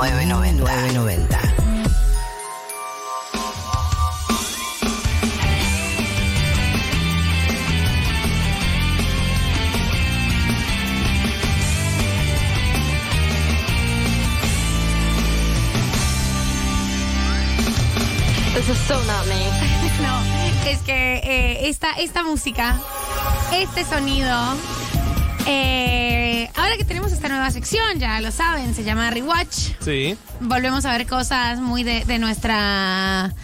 [0.00, 0.64] 990.
[0.64, 1.28] 990.
[18.54, 19.34] This is so not me.
[20.00, 20.18] No,
[20.66, 22.74] es que eh, esta, esta música,
[23.52, 24.34] este sonido,
[25.46, 29.72] eh, ahora que tenemos esta nueva sección, ya lo saben, se llama Rewatch.
[29.80, 30.16] Sí.
[30.38, 33.34] Volvemos a ver cosas muy de, de nuestra...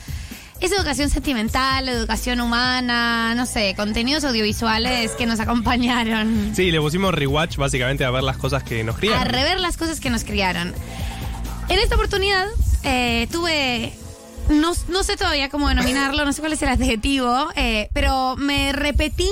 [0.60, 6.52] Es educación sentimental, educación humana, no sé, contenidos audiovisuales que nos acompañaron.
[6.54, 9.26] Sí, le pusimos rewatch básicamente a ver las cosas que nos a crían.
[9.26, 10.72] rever las cosas que nos criaron.
[11.68, 12.46] En esta oportunidad
[12.84, 13.92] eh, tuve,
[14.50, 18.72] no, no sé todavía cómo denominarlo, no sé cuál es el adjetivo, eh, pero me
[18.72, 19.28] repetí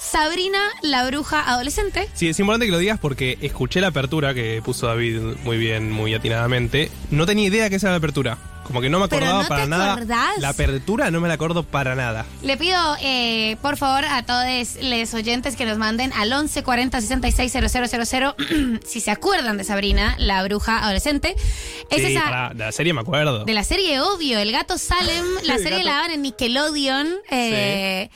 [0.00, 2.08] Sabrina la bruja adolescente.
[2.14, 5.90] Sí, es importante que lo digas porque escuché la apertura que puso David muy bien,
[5.90, 6.90] muy atinadamente.
[7.10, 8.38] No tenía idea que esa era la apertura.
[8.64, 9.92] Como que no me Pero acordaba ¿no para te nada.
[9.94, 10.38] acordás?
[10.40, 12.26] La apertura no me la acuerdo para nada.
[12.42, 14.44] Le pido, eh, por favor, a todos
[14.82, 18.34] los oyentes que nos manden al 11 40 66 000
[18.84, 21.34] si se acuerdan de Sabrina, la bruja adolescente.
[21.90, 23.46] Es sí, esa de la serie me acuerdo.
[23.46, 25.24] de la serie Obvio, El Gato Salem.
[25.44, 25.84] La serie gato.
[25.84, 27.08] la daban en Nickelodeon.
[27.30, 28.10] Eh,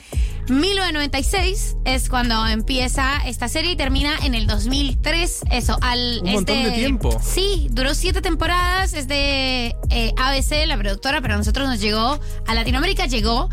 [0.48, 5.42] 1996 es cuando empieza esta serie y termina en el 2003.
[5.50, 6.20] Eso, al.
[6.24, 7.20] Un montón de tiempo.
[7.22, 8.92] Sí, duró siete temporadas.
[8.92, 12.18] Es de eh, ABC, la productora, pero a nosotros nos llegó.
[12.46, 13.48] A Latinoamérica llegó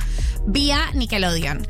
[0.45, 1.67] vía Nickelodeon.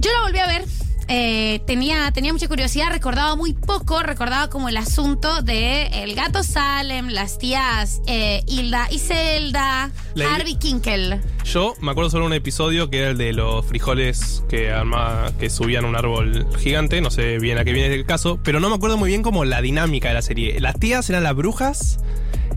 [0.00, 0.64] Yo la volví a ver.
[1.08, 6.42] Eh, tenía, tenía mucha curiosidad, recordaba muy poco, recordaba como el asunto de el gato
[6.42, 11.20] Salem, las tías eh, Hilda y Zelda, La- Harvey Kinkel.
[11.44, 15.48] Yo me acuerdo solo un episodio que era el de los frijoles que arma, que
[15.48, 18.68] subían a un árbol gigante, no sé bien a qué viene el caso, pero no
[18.68, 20.58] me acuerdo muy bien como la dinámica de la serie.
[20.60, 22.00] Las tías eran las brujas,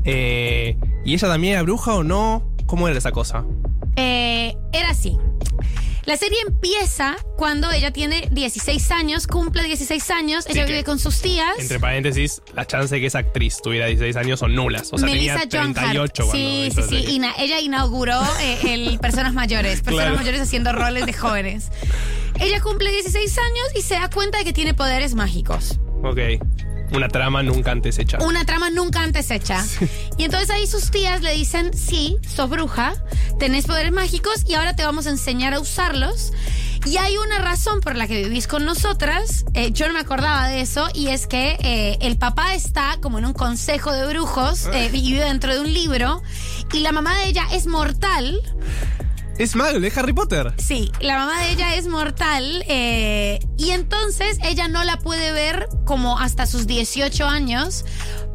[0.05, 0.75] eh,
[1.05, 3.45] y ella también era bruja o no, ¿cómo era esa cosa?
[3.95, 5.17] Eh, era así.
[6.09, 10.97] La serie empieza cuando ella tiene 16 años, cumple 16 años, Sí, ella vive con
[10.97, 11.53] sus tías.
[11.59, 14.89] Entre paréntesis, las chances de que esa actriz tuviera 16 años son nulas.
[14.91, 16.31] O sea, Melissa tenía John 38 Hart.
[16.31, 17.05] cuando Sí, sí, la sí.
[17.15, 19.81] Ina- ella inauguró eh, el Personas Mayores.
[19.81, 20.17] Personas Claro.
[20.17, 21.67] Mayores haciendo roles de jóvenes.
[22.39, 25.79] Ella cumple 16 años y se da cuenta de que tiene poderes mágicos.
[26.03, 26.17] Ok.
[26.91, 28.17] Una trama nunca antes hecha.
[28.19, 29.65] Una trama nunca antes hecha.
[30.17, 32.93] Y entonces ahí sus tías le dicen, sí, sos bruja,
[33.37, 36.33] tenés poderes mágicos y ahora te vamos a enseñar a usarlos.
[36.85, 40.47] Y hay una razón por la que vivís con nosotras, eh, yo no me acordaba
[40.47, 44.67] de eso, y es que eh, el papá está como en un consejo de brujos
[44.67, 46.23] eh, vive dentro de un libro,
[46.71, 48.39] y la mamá de ella es mortal.
[49.39, 50.53] Es mal, es Harry Potter.
[50.57, 55.69] Sí, la mamá de ella es mortal eh, y entonces ella no la puede ver
[55.85, 57.85] como hasta sus 18 años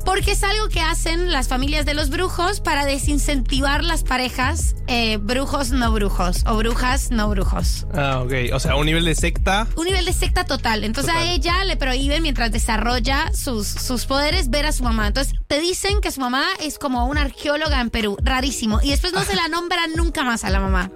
[0.05, 5.17] porque es algo que hacen las familias de los brujos para desincentivar las parejas eh,
[5.17, 7.87] brujos no brujos o brujas no brujos.
[7.95, 8.33] Ah, ok.
[8.53, 9.67] O sea, un nivel de secta.
[9.77, 10.85] Un nivel de secta total.
[10.85, 11.29] Entonces Total.
[11.29, 15.07] a ella le prohíben mientras desarrolla sus, sus poderes ver a su mamá.
[15.07, 18.17] Entonces te dicen que su mamá es como una arqueóloga en Perú.
[18.23, 18.81] Rarísimo.
[18.83, 20.91] Y después no se la nombran nunca más a la mamá.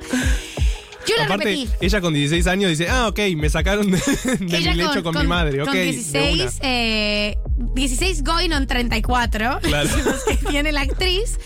[1.08, 1.69] Yo la Aparte, repetí.
[1.80, 3.98] ella con 16 años dice, ah, ok, me sacaron de,
[4.41, 5.64] de Ella mi lecho con, mi madre.
[5.64, 6.50] Con de 16, una.
[6.62, 7.38] eh,
[7.74, 9.58] 16 going on 34.
[9.62, 9.88] Claro.
[10.26, 11.38] que tiene la actriz.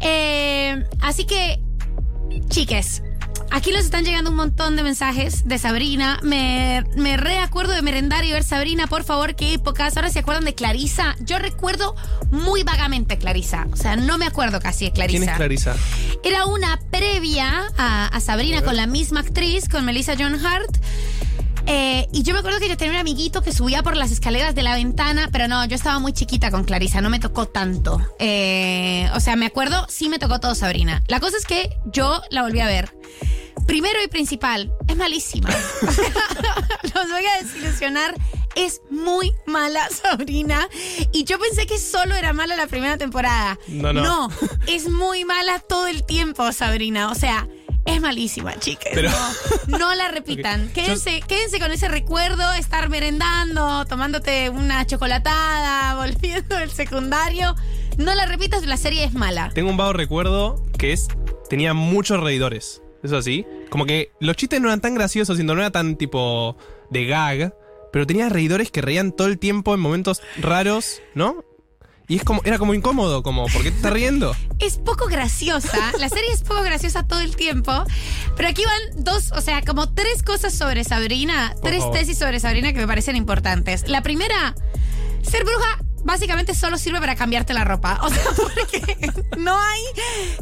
[0.00, 1.60] Eh, así que,
[2.48, 3.02] chiques,
[3.50, 6.18] aquí nos están llegando un montón de mensajes de Sabrina.
[6.22, 9.96] Me, me reacuerdo de merendar y ver Sabrina, por favor, qué épocas.
[9.96, 11.16] Ahora se acuerdan de Clarisa.
[11.20, 11.94] Yo recuerdo
[12.30, 13.66] muy vagamente Clarisa.
[13.72, 15.18] O sea, no me acuerdo casi de Clarisa.
[15.18, 15.76] ¿Quién es Clarisa?
[16.24, 20.76] Era una previa a, a Sabrina con la misma actriz, con Melissa John Hart.
[21.66, 24.54] Eh, y yo me acuerdo que yo tenía un amiguito que subía por las escaleras
[24.54, 28.00] de la ventana, pero no, yo estaba muy chiquita con Clarisa, no me tocó tanto.
[28.18, 31.02] Eh, o sea, me acuerdo, sí me tocó todo Sabrina.
[31.06, 32.92] La cosa es que yo la volví a ver.
[33.70, 35.48] Primero y principal, es malísima.
[36.94, 38.14] Los voy a desilusionar.
[38.56, 40.68] Es muy mala Sabrina.
[41.12, 43.58] Y yo pensé que solo era mala la primera temporada.
[43.68, 44.02] No, no.
[44.02, 44.28] No,
[44.66, 47.10] es muy mala todo el tiempo, Sabrina.
[47.12, 47.46] O sea,
[47.86, 48.90] es malísima, chicas.
[48.92, 49.10] Pero-
[49.68, 50.68] No, no la repitan.
[50.72, 57.54] Quédense, quédense con ese recuerdo, estar merendando, tomándote una chocolatada, volviendo del secundario.
[57.98, 59.50] No la repitas, la serie es mala.
[59.54, 61.06] Tengo un vago recuerdo que es.
[61.48, 62.82] Tenía muchos reidores.
[63.02, 63.46] ¿Eso así?
[63.70, 66.56] Como que los chistes no eran tan graciosos, sino no era tan tipo
[66.90, 67.54] de gag.
[67.92, 71.44] Pero tenía reidores que reían todo el tiempo en momentos raros, ¿no?
[72.06, 74.34] Y es como, era como incómodo, como, ¿por qué te estás riendo?
[74.58, 75.92] es poco graciosa.
[75.98, 77.72] La serie es poco graciosa todo el tiempo.
[78.36, 81.96] Pero aquí van dos, o sea, como tres cosas sobre Sabrina, Por tres favor.
[81.98, 83.88] tesis sobre Sabrina que me parecen importantes.
[83.88, 84.56] La primera,
[85.22, 87.98] ser bruja básicamente solo sirve para cambiarte la ropa.
[88.02, 88.96] O sea, porque
[89.38, 89.82] no hay.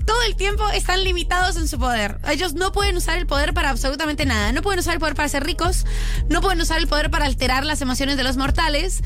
[0.06, 2.18] Todo el tiempo están limitados en su poder.
[2.28, 4.52] Ellos no pueden usar el poder para absolutamente nada.
[4.52, 5.84] No pueden usar el poder para ser ricos.
[6.28, 9.02] No pueden usar el poder para alterar las emociones de los mortales.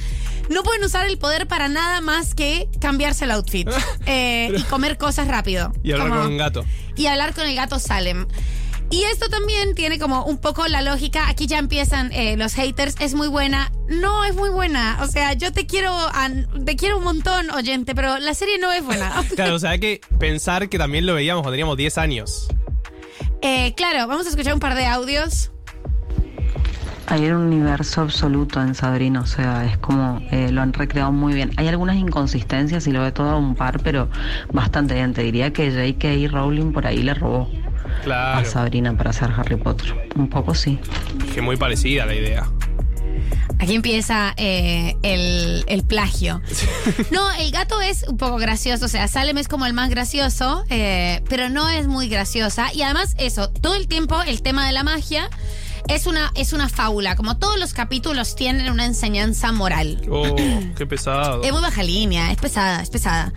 [0.49, 3.69] No pueden usar el poder para nada más que cambiarse el outfit
[4.07, 5.73] eh, y comer cosas rápido.
[5.83, 6.65] Y hablar Como- con un gato.
[6.97, 8.27] y hablar con el gato Salem.
[8.93, 11.31] Y esto también tiene como un poco la lógica.
[11.31, 12.95] Aquí ya empiezan eh, los haters.
[13.01, 13.73] Es muy buena.
[13.89, 14.99] No es muy buena.
[15.01, 15.97] O sea, yo te quiero,
[16.67, 19.11] te quiero un montón, oyente, pero la serie no es buena.
[19.35, 22.49] Claro, o sea, hay que pensar que también lo veíamos cuando teníamos 10 años.
[23.41, 25.51] Eh, claro, vamos a escuchar un par de audios.
[27.07, 31.33] Hay un universo absoluto en Sabrina, o sea, es como eh, lo han recreado muy
[31.33, 31.53] bien.
[31.57, 34.11] Hay algunas inconsistencias y lo ve todo a un par, pero
[34.53, 35.15] bastante bien.
[35.15, 36.31] Te diría que J.K.
[36.31, 37.49] Rowling por ahí le robó
[38.03, 38.51] a Claro.
[38.51, 40.09] Sabrina para hacer Harry Potter.
[40.17, 40.79] Un poco sí.
[41.35, 42.47] Que muy parecida la idea.
[43.59, 46.41] Aquí empieza eh, el, el plagio.
[47.13, 50.65] No, el gato es un poco gracioso, o sea, Salem es como el más gracioso,
[50.69, 52.73] eh, pero no es muy graciosa.
[52.75, 55.29] Y además, eso, todo el tiempo el tema de la magia
[55.89, 57.15] es una, es una fábula.
[57.15, 60.01] Como todos los capítulos tienen una enseñanza moral.
[60.11, 60.35] Oh,
[60.77, 61.43] qué pesado.
[61.45, 63.33] Es muy baja línea, es pesada, es pesada.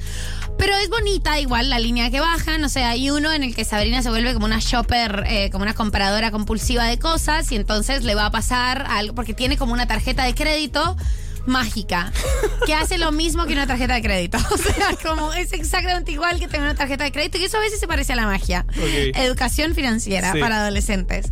[0.58, 2.64] Pero es bonita igual la línea que bajan.
[2.64, 5.64] O sea, hay uno en el que Sabrina se vuelve como una shopper, eh, como
[5.64, 9.74] una compradora compulsiva de cosas y entonces le va a pasar algo, porque tiene como
[9.74, 10.96] una tarjeta de crédito
[11.46, 12.12] mágica,
[12.66, 14.38] que hace lo mismo que una tarjeta de crédito.
[14.52, 17.60] O sea, como es exactamente igual que tener una tarjeta de crédito y eso a
[17.60, 18.66] veces se parece a la magia.
[19.16, 20.40] Educación financiera Sí.
[20.40, 21.28] para adolescentes.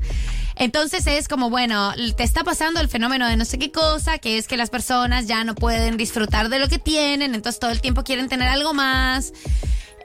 [0.55, 4.37] Entonces es como, bueno, te está pasando el fenómeno de no sé qué cosa, que
[4.37, 7.81] es que las personas ya no pueden disfrutar de lo que tienen, entonces todo el
[7.81, 9.33] tiempo quieren tener algo más.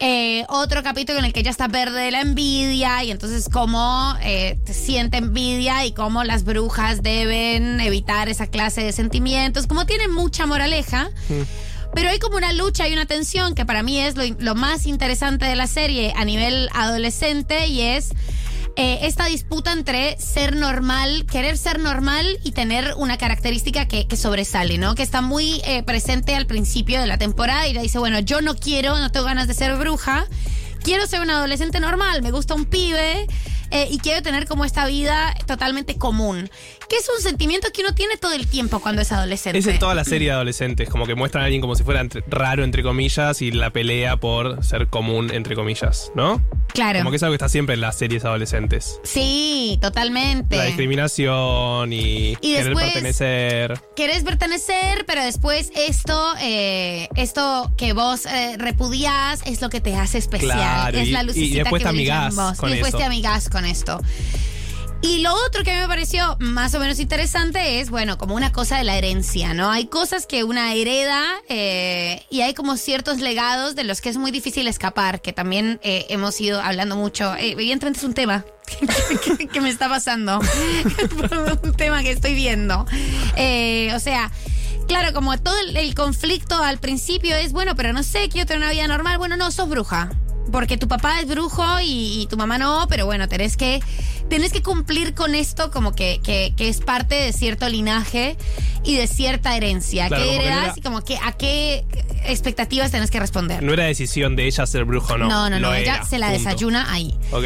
[0.00, 4.16] Eh, otro capítulo en el que ella está verde de la envidia y entonces cómo
[4.22, 9.86] eh, te siente envidia y cómo las brujas deben evitar esa clase de sentimientos, como
[9.86, 11.10] tiene mucha moraleja.
[11.94, 14.86] Pero hay como una lucha y una tensión que para mí es lo, lo más
[14.86, 18.10] interesante de la serie a nivel adolescente y es
[18.80, 24.16] eh, esta disputa entre ser normal, querer ser normal y tener una característica que, que
[24.16, 24.94] sobresale, ¿no?
[24.94, 28.40] Que está muy eh, presente al principio de la temporada y le dice, bueno, yo
[28.40, 30.26] no quiero, no tengo ganas de ser bruja,
[30.84, 33.26] quiero ser un adolescente normal, me gusta un pibe.
[33.70, 36.50] Eh, y quiero tener como esta vida totalmente común,
[36.88, 39.58] que es un sentimiento que uno tiene todo el tiempo cuando es adolescente.
[39.58, 42.00] Es en toda la serie de adolescentes, como que muestran a alguien como si fuera
[42.00, 46.42] entre- raro, entre comillas, y la pelea por ser común, entre comillas, ¿no?
[46.72, 46.98] Claro.
[47.00, 49.00] Como que es algo que está siempre en las series adolescentes.
[49.02, 50.56] Sí, totalmente.
[50.56, 53.80] La discriminación y, Y querer después- pertenecer.
[53.96, 59.96] Querés pertenecer, pero después esto, eh, esto que vos eh, repudiás es lo que te
[59.96, 60.52] hace especial.
[60.58, 62.58] Claro, es y- la y lucecita después que te en amigás vos.
[62.58, 62.98] con y después eso.
[62.98, 64.00] te amigás con esto.
[65.00, 68.34] Y lo otro que a mí me pareció más o menos interesante es, bueno, como
[68.34, 69.70] una cosa de la herencia, ¿no?
[69.70, 74.16] Hay cosas que una hereda eh, y hay como ciertos legados de los que es
[74.16, 77.32] muy difícil escapar, que también eh, hemos ido hablando mucho.
[77.36, 80.40] Eh, evidentemente es un tema que, que- que me está pasando,
[81.62, 82.84] un tema que estoy viendo.
[83.36, 84.30] Eh, o sea...
[84.88, 88.72] Claro, como todo el, conflicto al principio es, bueno, pero no sé, quiero tener una
[88.72, 89.18] vida normal.
[89.18, 90.08] Bueno, no, sos bruja.
[90.50, 93.80] Porque tu papá es brujo y, y tu mamá no, pero bueno, tenés que,
[94.30, 98.36] tenés que cumplir con esto como que, que, que es parte de cierto linaje
[98.84, 100.08] y de cierta herencia.
[100.08, 101.84] Claro, ¿Qué no era- y como que a qué
[102.24, 103.62] expectativas tenés que responder?
[103.62, 105.28] No era decisión de ella ser brujo, no.
[105.28, 106.38] no, no, no, ella era, se la punto.
[106.44, 107.14] desayuna ahí.
[107.30, 107.44] Ok.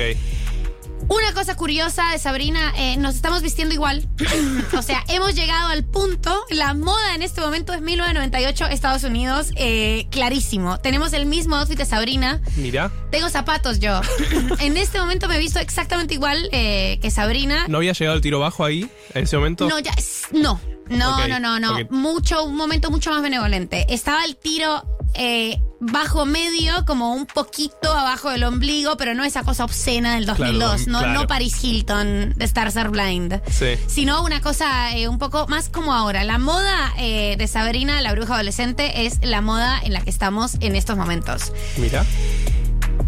[1.09, 4.09] Una cosa curiosa de Sabrina, eh, nos estamos vistiendo igual.
[4.77, 6.45] o sea, hemos llegado al punto.
[6.51, 9.51] La moda en este momento es 1998, Estados Unidos.
[9.57, 10.79] eh, clarísimo.
[10.79, 12.41] Tenemos el mismo outfit de Sabrina.
[12.57, 14.01] Mira, Tengo zapatos yo.
[14.61, 17.67] en este momento me he visto exactamente igual eh, que Sabrina.
[17.69, 19.69] ¿no había llegado el tiro bajo ahí en ese momento?
[19.69, 19.93] No, ya.
[20.33, 20.61] No.
[20.89, 21.79] No, no, no, no.
[21.91, 23.87] Mucho, un momento mucho más benevolente.
[23.89, 24.83] Estaba el tiro
[25.15, 30.27] eh, bajo medio, como un poquito abajo del ombligo, pero no esa cosa obscena del
[30.27, 30.57] 2002.
[30.59, 31.13] Claro, no, claro.
[31.13, 33.41] no Paris Hilton de Stars Are Blind.
[33.51, 33.75] Sí.
[33.89, 36.23] Sino una cosa eh, un poco más como ahora.
[36.23, 40.57] La moda eh, de Sabrina, la bruja adolescente, es la moda en la que estamos
[40.61, 41.53] en estos momentos.
[41.77, 42.05] Mira.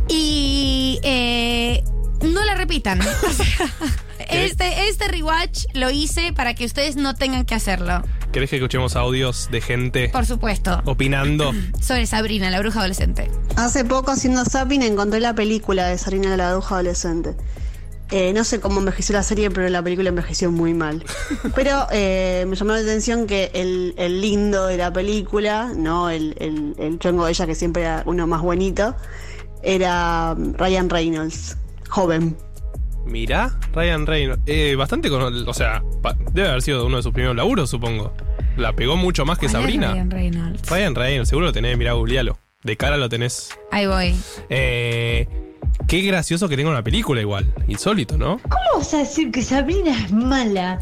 [0.08, 1.84] Y eh,
[2.22, 3.00] no la repitan.
[4.24, 8.02] O sea, este, este rewatch lo hice para que ustedes no tengan que hacerlo.
[8.34, 10.82] ¿Querés que escuchemos audios de gente Por supuesto.
[10.86, 11.52] opinando?
[11.80, 13.30] Sobre Sabrina, la bruja adolescente.
[13.54, 17.36] Hace poco haciendo zapping encontré la película de Sarina la bruja adolescente.
[18.10, 21.04] Eh, no sé cómo envejeció la serie, pero la película envejeció muy mal.
[21.54, 26.34] Pero eh, me llamó la atención que el, el lindo de la película, no el,
[26.40, 28.96] el, el chongo de ella, que siempre era uno más bonito,
[29.62, 31.56] era um, Ryan Reynolds,
[31.88, 32.36] joven.
[33.06, 34.42] Mira, Ryan Reynolds.
[34.46, 35.48] Eh, bastante con.
[35.48, 35.82] O sea,
[36.32, 38.12] debe haber sido uno de sus primeros laburos, supongo.
[38.56, 39.92] La pegó mucho más que ¿Cuál es Sabrina.
[39.92, 40.70] Ryan Reynolds?
[40.70, 42.38] Ryan Reynolds, seguro lo tenés, mirá, googlealo.
[42.62, 43.50] De cara lo tenés.
[43.70, 44.14] Ahí voy.
[44.48, 45.28] Eh,
[45.86, 47.52] qué gracioso que tenga una película igual.
[47.68, 48.38] Insólito, ¿no?
[48.42, 50.78] ¿Cómo vas a decir que Sabrina es mala?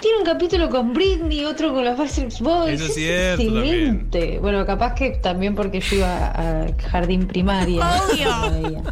[0.00, 2.80] Tiene un capítulo con Britney, otro con los Backstreet Boys.
[2.80, 4.38] Eso es cierto excelente.
[4.38, 8.00] Bueno, capaz que también porque yo iba a jardín primaria.
[8.04, 8.82] Obvio.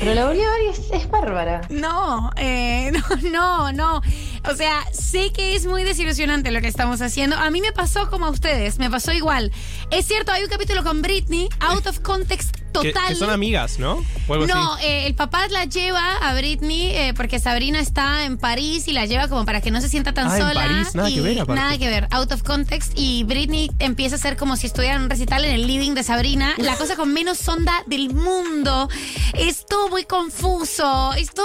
[0.00, 1.60] Pero la volví a ver y es, es bárbara.
[1.68, 2.90] No, eh,
[3.22, 4.02] no, no, no.
[4.48, 7.36] O sea, sé que es muy desilusionante lo que estamos haciendo.
[7.36, 9.52] A mí me pasó como a ustedes, me pasó igual.
[9.90, 13.08] Es cierto, hay un capítulo con Britney, out of context total.
[13.08, 14.04] que son amigas, ¿no?
[14.28, 18.92] No, eh, el papá la lleva a Britney eh, porque Sabrina está en París y
[18.92, 20.60] la lleva como para que no se sienta tan Ah, en sola.
[20.66, 21.60] París, nada y que ver, aparte.
[21.60, 22.92] Nada que ver, out of context.
[22.96, 26.02] Y Britney empieza a ser como si estuviera en un recital en el living de
[26.02, 26.54] Sabrina.
[26.58, 28.88] La cosa con menos onda del mundo.
[29.34, 31.12] Es todo muy confuso.
[31.14, 31.42] Esto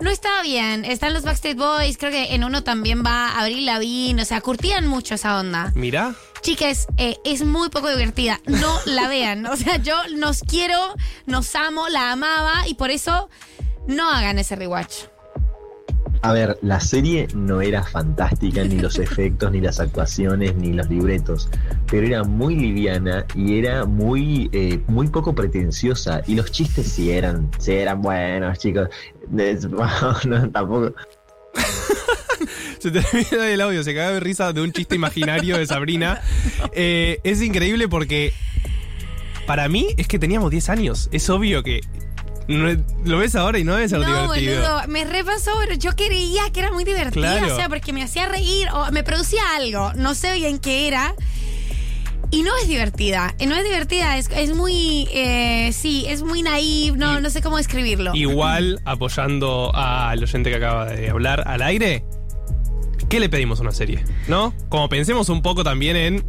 [0.00, 0.84] no está bien.
[0.84, 4.22] Están los Backstreet Boys, creo que en uno también va Abril Lavigne.
[4.22, 5.72] O sea, curtían mucho esa onda.
[5.74, 6.14] Mirá.
[6.42, 8.40] Chicas, eh, es muy poco divertida.
[8.46, 9.46] No la vean.
[9.46, 10.76] O sea, yo nos quiero,
[11.26, 13.30] nos amo, la amaba y por eso
[13.86, 15.04] no hagan ese rewatch.
[16.24, 20.88] A ver, la serie no era fantástica, ni los efectos, ni las actuaciones, ni los
[20.88, 21.48] libretos,
[21.90, 26.22] pero era muy liviana y era muy, eh, muy poco pretenciosa.
[26.26, 28.88] Y los chistes sí eran, sí eran buenos, chicos.
[29.36, 29.68] Es-
[30.26, 30.92] no, tampoco.
[32.82, 36.20] Se terminó el audio, se cagó de risa de un chiste imaginario de Sabrina.
[36.74, 38.32] Eh, es increíble porque
[39.46, 41.08] para mí es que teníamos 10 años.
[41.12, 41.80] Es obvio que
[42.48, 44.62] no lo ves ahora y no debe ser no, divertido.
[44.62, 47.52] boludo, me repasó, pero yo creía que era muy divertida, Claro.
[47.54, 51.14] o sea, porque me hacía reír o me producía algo, no sé bien qué era.
[52.30, 56.96] Y no es divertida, no es divertida, es, es muy, eh, sí, es muy naive,
[56.96, 58.12] no, Y- no sé cómo describirlo.
[58.14, 62.04] Igual, apoyando al oyente que acaba de hablar al aire,
[63.12, 64.02] ¿qué le pedimos a una serie?
[64.26, 64.54] ¿No?
[64.70, 66.24] Como pensemos un poco también en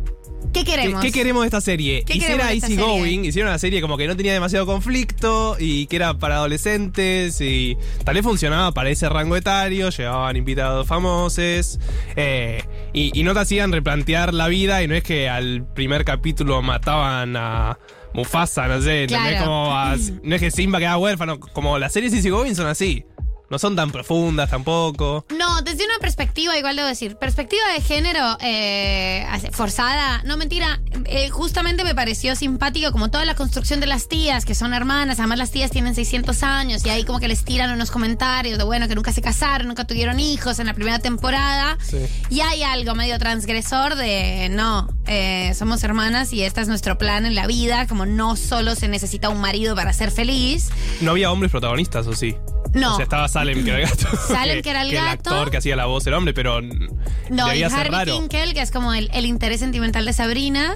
[0.51, 1.01] ¿Qué ¿Qué, queremos?
[1.01, 2.03] qué queremos de esta serie?
[2.05, 2.91] ¿Qué Hiciera queremos de esta Easy serie?
[2.99, 7.39] Going, hicieron una serie como que no tenía demasiado conflicto y que era para adolescentes
[7.39, 11.79] y tal vez funcionaba para ese rango etario, llevaban invitados famosos
[12.17, 12.61] eh,
[12.91, 16.61] y, y no te hacían replantear la vida y no es que al primer capítulo
[16.61, 17.79] mataban a
[18.13, 19.07] Mufasa, no sé.
[19.39, 23.05] Como a- no es que Simba queda huérfano, como las series Easy Going son así,
[23.53, 25.27] no son tan profundas tampoco.
[25.37, 31.29] No, desde una perspectiva, igual debo decir, perspectiva de género eh, forzada, no mentira, eh,
[31.29, 35.37] justamente me pareció simpático como toda la construcción de las tías, que son hermanas, además
[35.37, 38.87] las tías tienen 600 años y ahí como que les tiran unos comentarios de bueno,
[38.87, 41.77] que nunca se casaron, nunca tuvieron hijos en la primera temporada.
[41.87, 41.99] Sí.
[42.31, 47.27] Y hay algo medio transgresor de no, eh, somos hermanas y este es nuestro plan
[47.27, 50.71] en la vida, como no solo se necesita un marido para ser feliz.
[51.01, 52.35] No había hombres protagonistas, ¿o sí?
[52.73, 52.93] No.
[52.93, 54.07] O sea, estaba Salem, que era el gato.
[54.27, 55.29] Salem, que era el el gato.
[55.29, 58.13] actor que hacía la voz era hombre, pero No, y ser raro.
[58.13, 60.75] Kinkel, que es como el, el interés sentimental de Sabrina.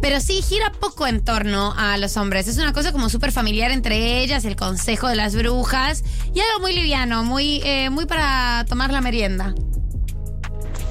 [0.00, 2.46] Pero sí, gira poco en torno a los hombres.
[2.46, 6.04] Es una cosa como súper familiar entre ellas, el consejo de las brujas.
[6.32, 9.54] Y algo muy liviano, muy, eh, muy para tomar la merienda.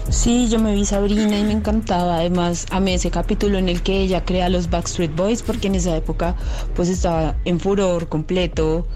[0.10, 2.18] Sí, yo me vi Sabrina y me encantaba.
[2.18, 5.96] Además, amé ese capítulo en el que ella crea los Backstreet Boys porque en esa
[5.96, 6.36] época
[6.76, 8.88] pues estaba en furor completo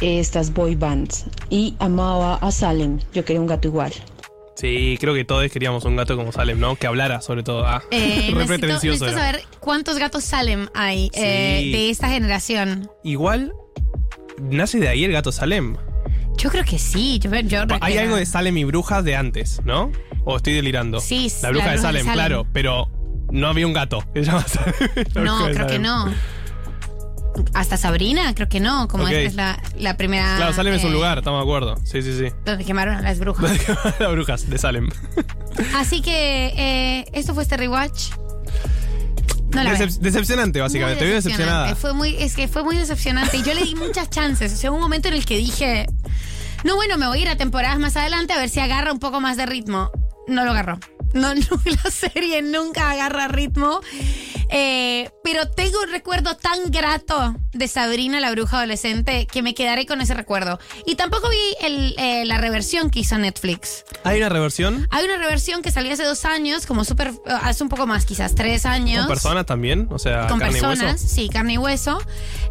[0.00, 1.26] estas boy bands.
[1.50, 2.98] Y amaba a Salem.
[3.12, 3.92] Yo quería un gato igual.
[4.56, 6.76] Sí, creo que todos queríamos un gato como Salem, ¿no?
[6.76, 7.66] Que hablara, sobre todo.
[7.66, 12.90] Ah, Eh, necesito, saber cuántos gatos Salem hay eh, de esta generación.
[13.04, 13.52] Igual,
[14.40, 15.76] nace de ahí el gato Salem.
[16.38, 17.18] Yo creo que sí.
[17.18, 19.92] Yo, yo Hay algo de Salem y brujas de antes, ¿no?
[20.24, 21.00] O estoy delirando.
[21.00, 22.14] Sí, La bruja la de bruja de Salem, Salem.
[22.14, 22.88] claro, pero
[23.30, 24.74] no había un gato que se llama Salem.
[25.14, 26.12] La No, creo que no.
[27.54, 28.88] Hasta Sabrina, creo que no.
[28.88, 30.36] Como esta es la, la primera.
[30.36, 31.76] Claro, Salem es un eh, lugar, estamos de acuerdo.
[31.84, 32.26] Sí, sí, sí.
[32.44, 33.50] Donde quemaron a las brujas.
[33.98, 34.88] Las brujas de Salem.
[35.76, 38.10] Así que eh, esto fue este rewatch.
[39.54, 40.02] No la Decep- vean.
[40.02, 40.98] decepcionante, básicamente.
[40.98, 41.74] Te Muy veo decepcionada.
[41.76, 43.36] Fue muy, es que fue muy decepcionante.
[43.38, 44.52] Y yo le di muchas chances.
[44.52, 45.86] O sea, un momento en el que dije,
[46.64, 48.98] no, bueno, me voy a ir a temporadas más adelante a ver si agarra un
[48.98, 49.90] poco más de ritmo.
[50.26, 50.78] No lo agarró.
[51.14, 51.40] No, no,
[51.84, 53.80] la serie nunca agarra ritmo.
[54.50, 59.84] Eh, pero tengo un recuerdo tan grato de Sabrina la bruja adolescente que me quedaré
[59.84, 60.60] con ese recuerdo.
[60.86, 63.84] Y tampoco vi el, eh, la reversión que hizo Netflix.
[64.04, 64.86] ¿Hay una reversión?
[64.92, 68.36] Hay una reversión que salió hace dos años, como súper, hace un poco más, quizás
[68.36, 69.00] tres años.
[69.00, 69.88] ¿Con personas también?
[69.90, 71.14] O sea, Con carne y personas, hueso.
[71.14, 71.98] sí, carne y hueso.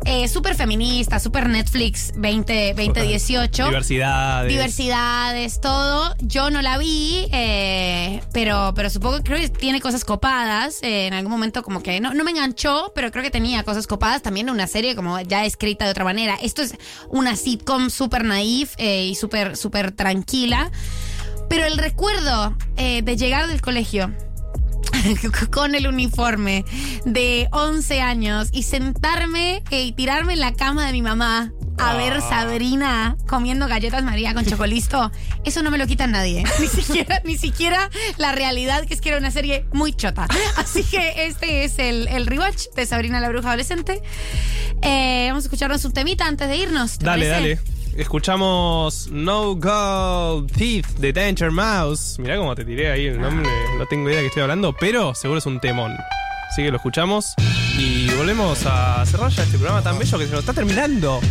[0.04, 3.68] Eh, súper feminista, súper Netflix 20, 2018.
[3.68, 4.52] Diversidades.
[4.52, 6.14] Diversidades, todo.
[6.20, 10.80] Yo no la vi, eh, pero, pero supongo que creo que tiene cosas copadas.
[10.82, 12.65] Eh, en algún momento como que no, no me enganchó,
[12.96, 14.22] pero creo que tenía cosas copadas.
[14.22, 16.36] También una serie como ya escrita de otra manera.
[16.42, 16.76] Esto es
[17.10, 20.72] una sitcom súper naif eh, y súper, súper tranquila.
[21.50, 24.12] Pero el recuerdo eh, de llegar del colegio
[25.52, 26.66] con el uniforme
[27.06, 31.94] de 11 años y sentarme eh, y tirarme en la cama de mi mamá a
[31.96, 35.12] ver Sabrina comiendo galletas María con chocolisto,
[35.44, 36.44] eso no me lo quita nadie.
[36.60, 40.28] Ni siquiera, ni siquiera la realidad que es que era una serie muy chota.
[40.56, 44.02] Así que este es el, el rewatch de Sabrina la Bruja Adolescente.
[44.82, 46.98] Eh, vamos a escucharnos un temita antes de irnos.
[46.98, 47.56] ¿te Dale, parece?
[47.56, 47.75] dale.
[47.96, 52.20] Escuchamos No Gold Thief de Danger Mouse.
[52.20, 53.50] Mirá cómo te tiré ahí el nombre.
[53.78, 55.96] No tengo idea de qué estoy hablando, pero seguro es un temón.
[56.52, 57.34] Así que lo escuchamos
[57.78, 61.22] y volvemos a cerrar ya este programa tan bello que se nos está terminando.